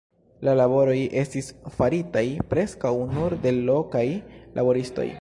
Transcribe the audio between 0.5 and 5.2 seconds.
laboroj estis faritaj preskaŭ nur de lokaj laboristoj.